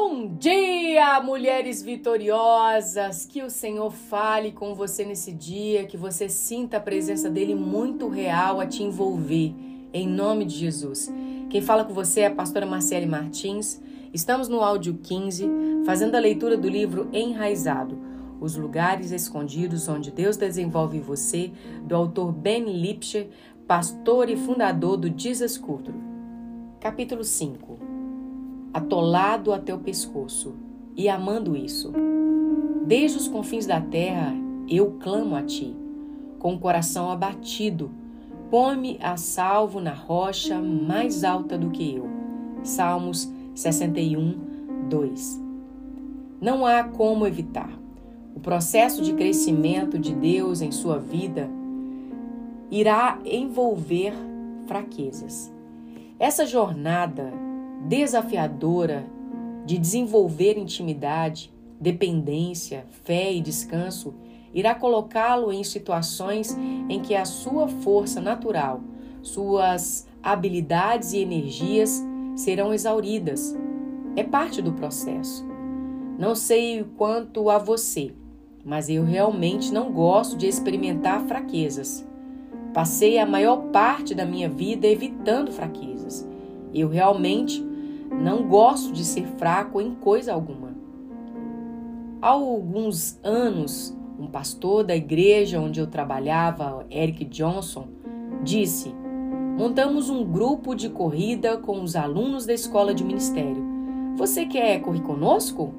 [0.00, 3.26] Bom dia, mulheres vitoriosas!
[3.26, 8.08] Que o Senhor fale com você nesse dia, que você sinta a presença dele muito
[8.08, 9.52] real a te envolver,
[9.92, 11.12] em nome de Jesus.
[11.50, 13.82] Quem fala com você é a pastora Marcele Martins.
[14.14, 15.50] Estamos no áudio 15,
[15.84, 17.98] fazendo a leitura do livro Enraizado,
[18.40, 21.50] Os Lugares Escondidos onde Deus desenvolve você,
[21.82, 23.26] do autor Ben Lipscher,
[23.66, 25.98] pastor e fundador do Jesus Culture.
[26.78, 27.87] Capítulo 5
[28.72, 30.54] Atolado até o pescoço
[30.96, 31.92] e amando isso.
[32.86, 34.34] Desde os confins da terra
[34.68, 35.74] eu clamo a ti,
[36.38, 37.90] com o coração abatido.
[38.50, 42.08] Põe-me a salvo na rocha mais alta do que eu.
[42.62, 44.38] Salmos 61,
[44.88, 45.40] 2.
[46.40, 47.70] Não há como evitar.
[48.34, 51.50] O processo de crescimento de Deus em sua vida
[52.70, 54.14] irá envolver
[54.66, 55.52] fraquezas.
[56.18, 57.32] Essa jornada
[57.86, 59.06] desafiadora
[59.64, 64.14] de desenvolver intimidade, dependência, fé e descanso
[64.52, 66.56] irá colocá-lo em situações
[66.88, 68.80] em que a sua força natural,
[69.22, 72.02] suas habilidades e energias
[72.34, 73.56] serão exauridas.
[74.16, 75.46] É parte do processo.
[76.18, 78.12] Não sei quanto a você,
[78.64, 82.06] mas eu realmente não gosto de experimentar fraquezas.
[82.74, 86.28] Passei a maior parte da minha vida evitando fraquezas.
[86.74, 87.64] Eu realmente
[88.20, 90.76] não gosto de ser fraco em coisa alguma.
[92.20, 97.86] Há alguns anos, um pastor da igreja onde eu trabalhava, Eric Johnson,
[98.42, 98.92] disse:
[99.56, 103.64] Montamos um grupo de corrida com os alunos da escola de ministério.
[104.16, 105.72] Você quer correr conosco?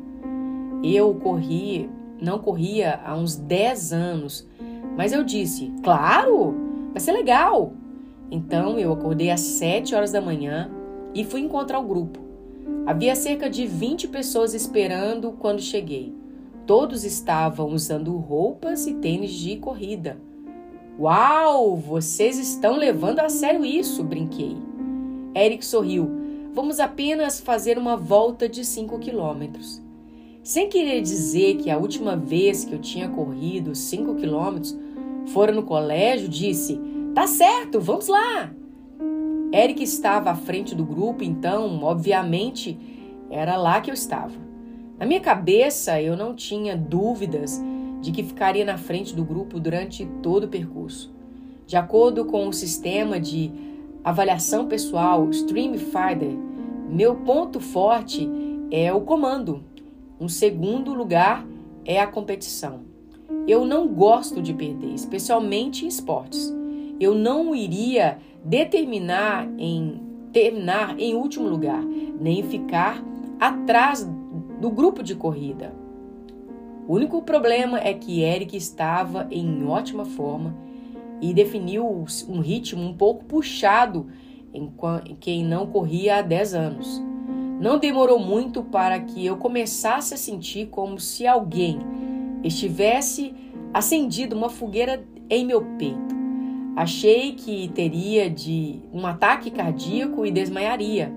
[0.81, 1.89] Eu corri,
[2.21, 4.47] não corria há uns 10 anos,
[4.95, 6.55] mas eu disse: Claro!
[6.93, 7.73] Vai ser legal!
[8.31, 10.71] Então eu acordei às 7 horas da manhã
[11.13, 12.28] e fui encontrar o grupo.
[12.89, 16.11] Havia cerca de 20 pessoas esperando quando cheguei.
[16.65, 20.19] Todos estavam usando roupas e tênis de corrida.
[20.99, 21.75] Uau!
[21.78, 24.57] Vocês estão levando a sério isso, brinquei.
[25.35, 26.09] Eric sorriu.
[26.51, 29.79] Vamos apenas fazer uma volta de 5 quilômetros.
[30.41, 34.75] Sem querer dizer que a última vez que eu tinha corrido 5 quilômetros
[35.28, 36.81] fora no colégio, disse:
[37.13, 38.51] Tá certo, vamos lá!
[39.51, 42.77] Eric estava à frente do grupo, então, obviamente,
[43.29, 44.33] era lá que eu estava.
[44.97, 47.59] Na minha cabeça, eu não tinha dúvidas
[48.01, 51.11] de que ficaria na frente do grupo durante todo o percurso.
[51.65, 53.51] De acordo com o sistema de
[54.03, 56.35] avaliação pessoal Stream Finder,
[56.89, 58.29] meu ponto forte
[58.71, 59.63] é o comando.
[60.19, 61.45] Um segundo lugar
[61.85, 62.81] é a competição.
[63.47, 66.53] Eu não gosto de perder, especialmente em esportes.
[66.99, 70.01] Eu não iria determinar em
[70.31, 73.03] terminar em último lugar, nem ficar
[73.39, 74.07] atrás
[74.59, 75.73] do grupo de corrida.
[76.88, 80.55] O único problema é que Eric estava em ótima forma
[81.22, 84.07] e definiu um ritmo um pouco puxado
[84.53, 84.72] em
[85.19, 87.01] quem não corria há 10 anos.
[87.59, 91.79] Não demorou muito para que eu começasse a sentir como se alguém
[92.44, 93.33] estivesse
[93.73, 96.19] acendido uma fogueira em meu peito.
[96.79, 101.12] Achei que teria de um ataque cardíaco e desmaiaria.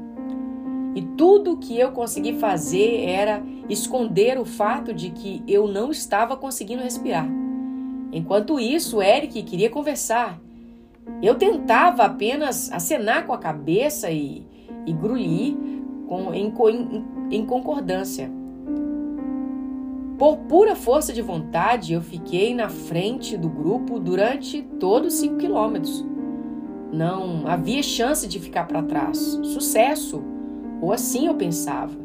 [0.93, 6.37] E tudo que eu consegui fazer era esconder o fato de que eu não estava
[6.37, 7.28] conseguindo respirar.
[8.12, 10.37] Enquanto isso, Eric queria conversar.
[11.23, 14.44] Eu tentava apenas acenar com a cabeça e,
[14.84, 15.56] e grunhir
[16.09, 17.05] com, em, em,
[17.37, 18.29] em concordância.
[20.22, 25.37] Por pura força de vontade, eu fiquei na frente do grupo durante todos os 5
[25.37, 26.06] quilômetros.
[26.93, 29.19] Não havia chance de ficar para trás.
[29.43, 30.22] Sucesso!
[30.81, 31.99] Ou assim eu pensava.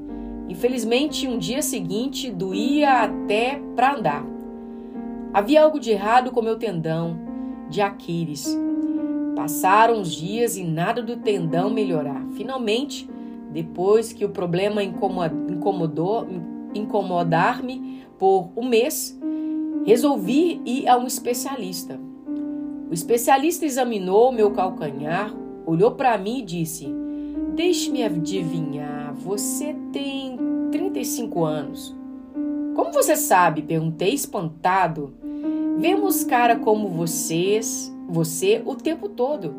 [0.50, 4.26] Infelizmente, um dia seguinte doía até para andar.
[5.32, 7.20] Havia algo de errado com meu tendão
[7.70, 8.58] de Aquiles.
[9.36, 12.26] Passaram os dias e nada do tendão melhorar.
[12.32, 13.08] Finalmente,
[13.52, 16.28] depois que o problema incomodou,
[16.74, 19.18] incomodar-me por um mês,
[19.86, 22.00] resolvi ir a um especialista.
[22.90, 25.36] O especialista examinou meu calcanhar,
[25.66, 26.88] olhou para mim e disse:
[27.56, 30.38] Deixe-me adivinhar, você tem
[30.72, 31.96] 35 anos.
[32.76, 33.62] Como você sabe?
[33.62, 35.14] perguntei espantado.
[35.80, 39.56] Vemos cara como vocês, você o tempo todo.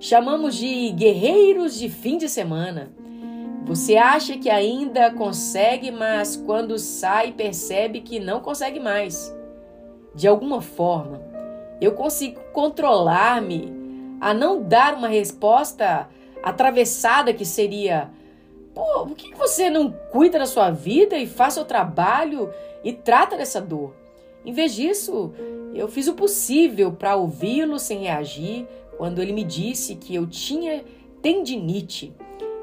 [0.00, 2.92] Chamamos de guerreiros de fim de semana.
[3.64, 9.34] Você acha que ainda consegue, mas quando sai percebe que não consegue mais.
[10.14, 11.22] De alguma forma,
[11.80, 13.72] eu consigo controlar-me
[14.20, 16.08] a não dar uma resposta
[16.42, 18.10] atravessada que seria
[18.74, 22.50] Pô, por que você não cuida da sua vida e faz o trabalho
[22.82, 23.94] e trata dessa dor?
[24.44, 25.32] Em vez disso,
[25.74, 28.66] eu fiz o possível para ouvi-lo sem reagir
[28.96, 30.84] quando ele me disse que eu tinha
[31.20, 32.14] tendinite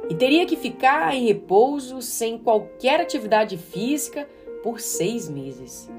[0.09, 4.27] e teria que ficar em repouso sem qualquer atividade física
[4.63, 5.89] por seis meses.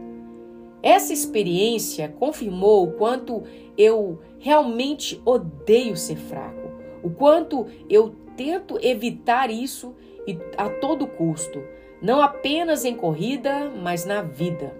[0.83, 3.45] Essa experiência confirmou o quanto
[3.79, 6.71] eu realmente odeio ser fraco,
[7.03, 9.95] o quanto eu tento evitar isso
[10.57, 11.63] a todo custo,
[12.01, 14.75] não apenas em corrida, mas na vida.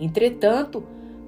[0.00, 0.82] Entretanto,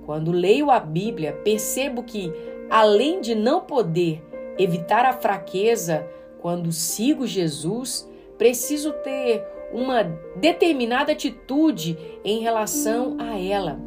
[0.07, 2.33] quando leio a Bíblia, percebo que,
[2.71, 4.23] além de não poder
[4.59, 6.07] evitar a fraqueza
[6.41, 8.09] quando sigo Jesus,
[8.39, 10.03] preciso ter uma
[10.37, 13.79] determinada atitude em relação a ela.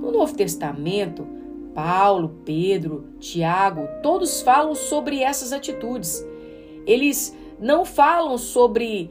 [0.00, 1.26] No Novo Testamento,
[1.74, 6.26] Paulo, Pedro, Tiago, todos falam sobre essas atitudes.
[6.86, 9.10] Eles não falam sobre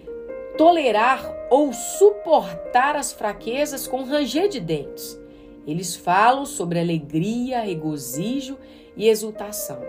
[0.58, 5.20] tolerar ou suportar as fraquezas com ranger de dentes.
[5.66, 8.58] Eles falam sobre alegria, regozijo
[8.96, 9.82] e exultação.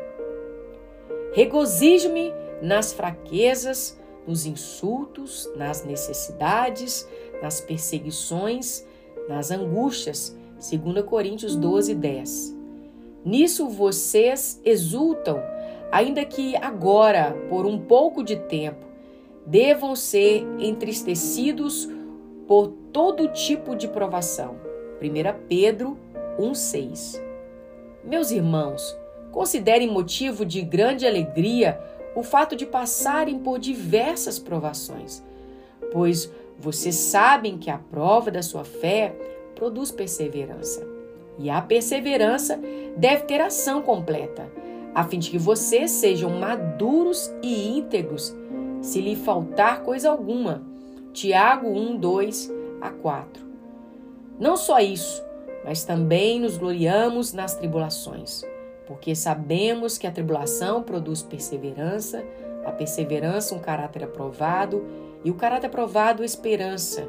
[1.33, 2.33] Regozijo-me
[2.63, 7.09] nas fraquezas, nos insultos, nas necessidades,
[7.43, 8.85] nas perseguições,
[9.29, 10.37] nas angústias.
[10.59, 12.57] 2 Coríntios 12, 10.
[13.25, 15.41] Nisso vocês exultam,
[15.93, 18.87] ainda que agora, por um pouco de tempo,
[19.47, 21.89] devam ser entristecidos
[22.47, 24.57] por todo tipo de provação.
[25.01, 25.97] 1 Pedro
[26.39, 27.23] 1,6
[28.05, 28.97] Meus irmãos,
[29.31, 31.79] considerem motivo de grande alegria
[32.19, 35.23] o fato de passarem por diversas provações,
[35.93, 36.29] pois
[36.59, 39.15] vocês sabem que a prova da sua fé
[39.55, 40.85] produz perseverança.
[41.39, 42.61] E a perseverança
[42.97, 44.51] deve ter ação completa,
[44.93, 48.35] a fim de que vocês sejam maduros e íntegros,
[48.83, 50.65] se lhe faltar coisa alguma.
[51.13, 53.47] Tiago 1, 2 a 4.
[54.41, 55.23] Não só isso,
[55.65, 58.45] mas também nos gloriamos nas tribulações
[58.89, 62.25] porque sabemos que a tribulação produz perseverança,
[62.65, 64.83] a perseverança um caráter aprovado
[65.23, 67.07] e o caráter aprovado esperança.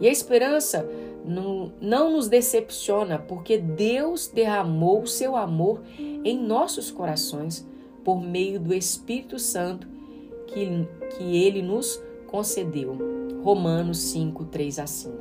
[0.00, 0.88] E a esperança
[1.22, 7.68] não, não nos decepciona, porque Deus derramou o seu amor em nossos corações
[8.02, 9.86] por meio do Espírito Santo
[10.46, 12.96] que, que ele nos concedeu.
[13.42, 15.16] Romanos 5, 3 a 5.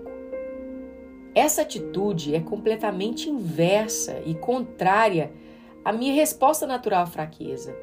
[1.36, 5.32] Essa atitude é completamente inversa e contrária
[5.88, 7.74] a minha resposta natural à fraqueza.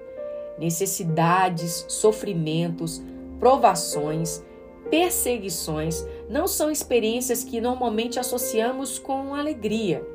[0.59, 3.03] Necessidades, sofrimentos,
[3.41, 4.45] provações,
[4.91, 10.07] perseguições não são experiências que normalmente associamos com alegria.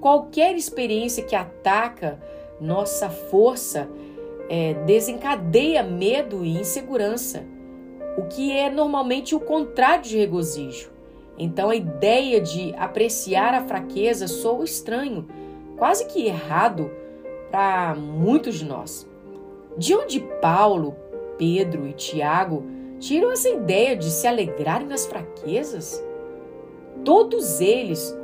[0.00, 2.18] Qualquer experiência que ataca
[2.58, 3.86] nossa força
[4.48, 7.44] é, desencadeia medo e insegurança,
[8.16, 10.90] o que é normalmente o contrário de regozijo.
[11.36, 15.28] Então, a ideia de apreciar a fraqueza soa estranho
[15.78, 16.90] quase que errado
[17.50, 19.08] para muitos de nós.
[19.76, 20.96] De onde Paulo,
[21.38, 22.64] Pedro e Tiago
[22.98, 26.04] tiram essa ideia de se alegrarem nas fraquezas?
[27.04, 28.16] Todos eles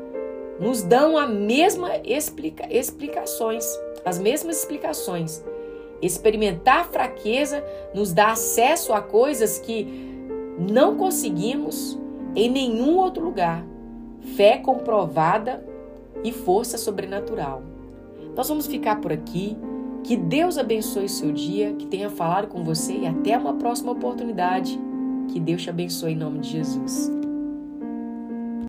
[0.59, 3.65] nos dão a mesma explica explicações,
[4.05, 5.45] as mesmas explicações.
[6.03, 7.65] Experimentar fraqueza
[7.95, 9.87] nos dá acesso a coisas que
[10.59, 11.99] não conseguimos
[12.35, 13.65] em nenhum outro lugar.
[14.37, 15.65] Fé comprovada
[16.25, 17.63] e força sobrenatural.
[18.35, 19.57] Nós vamos ficar por aqui.
[20.03, 24.79] Que Deus abençoe seu dia, que tenha falado com você e até uma próxima oportunidade.
[25.29, 27.24] Que Deus te abençoe em nome de Jesus.